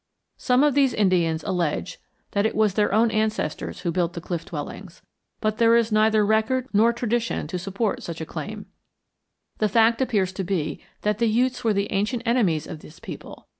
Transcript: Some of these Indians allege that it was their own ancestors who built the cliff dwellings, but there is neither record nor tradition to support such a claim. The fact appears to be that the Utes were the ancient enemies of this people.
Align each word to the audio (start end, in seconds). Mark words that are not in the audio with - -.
Some 0.37 0.63
of 0.63 0.73
these 0.73 0.95
Indians 0.95 1.43
allege 1.43 1.99
that 2.31 2.47
it 2.47 2.55
was 2.55 2.73
their 2.73 2.91
own 2.91 3.11
ancestors 3.11 3.81
who 3.81 3.91
built 3.91 4.13
the 4.13 4.19
cliff 4.19 4.45
dwellings, 4.45 5.03
but 5.41 5.59
there 5.59 5.75
is 5.75 5.91
neither 5.91 6.25
record 6.25 6.65
nor 6.73 6.91
tradition 6.91 7.45
to 7.45 7.59
support 7.59 8.01
such 8.01 8.19
a 8.19 8.25
claim. 8.25 8.65
The 9.59 9.69
fact 9.69 10.01
appears 10.01 10.33
to 10.33 10.43
be 10.43 10.83
that 11.03 11.19
the 11.19 11.27
Utes 11.29 11.63
were 11.63 11.73
the 11.73 11.91
ancient 11.91 12.23
enemies 12.25 12.65
of 12.65 12.79
this 12.79 12.99
people. 12.99 13.47